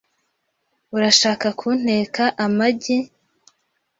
Urashaka 0.95 1.47
kunteka 1.59 2.23
amagi? 2.45 2.97